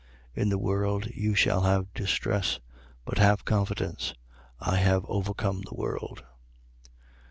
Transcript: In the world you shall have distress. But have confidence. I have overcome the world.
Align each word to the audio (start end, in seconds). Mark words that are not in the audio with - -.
In 0.33 0.49
the 0.49 0.57
world 0.57 1.05
you 1.13 1.35
shall 1.35 1.61
have 1.61 1.93
distress. 1.93 2.59
But 3.05 3.19
have 3.19 3.45
confidence. 3.45 4.15
I 4.59 4.77
have 4.77 5.05
overcome 5.07 5.61
the 5.63 5.75
world. 5.75 6.23